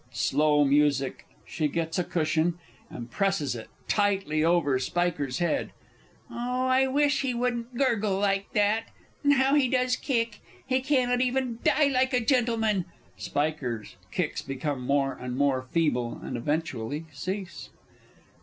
[0.11, 1.27] (Slow music.
[1.45, 2.57] She gets a cushion,
[2.89, 5.73] and presses it tightly over SPIKER'S head.)
[6.27, 8.85] Oh, I wish he wouldn't gurgle like that,
[9.23, 10.39] and how he does kick!
[10.65, 12.85] He cannot even die like a gentleman!
[13.17, 17.69] (SPIKER'S _kicks become more and more feeble and eventually cease.